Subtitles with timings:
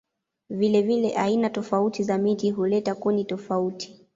[0.49, 4.05] Vilevile aina tofauti za miti huleta kuni tofauti.